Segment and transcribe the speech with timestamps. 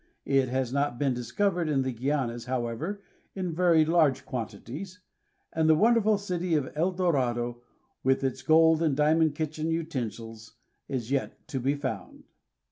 [0.25, 3.03] It has not been discovered in the Guianas, however,
[3.35, 4.99] in very large quantities,
[5.53, 7.61] and the wonderful city of El Dorado,
[8.03, 10.55] with its gold and diamond kitchen utensils,
[10.87, 12.23] is yet to be found.